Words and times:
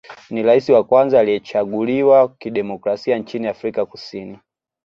Ni 0.29 0.41
rais 0.43 0.69
wa 0.69 0.83
kwanza 0.83 1.19
aliyechaguliwa 1.19 2.29
kidemokrasia 2.29 3.17
nchini 3.17 3.47
Afrika 3.47 3.85
Kusini 3.85 4.39